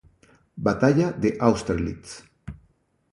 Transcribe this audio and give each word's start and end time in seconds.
Batalla 0.67 1.11
de 1.25 1.29
Austerlitz 1.47 2.25